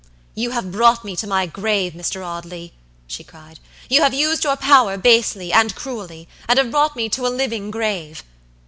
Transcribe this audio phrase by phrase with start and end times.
[0.33, 2.25] "You have brought me to my grave, Mr.
[2.25, 2.73] Audley,"
[3.05, 7.27] she cried; "you have used your power basely and cruelly, and have brought me to
[7.27, 8.23] a living grave."